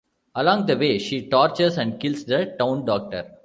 Along 0.33 0.65
the 0.65 0.75
way, 0.77 0.97
she 0.97 1.29
tortures 1.29 1.77
and 1.77 1.99
kills 1.99 2.25
the 2.25 2.55
town 2.57 2.85
doctor. 2.85 3.37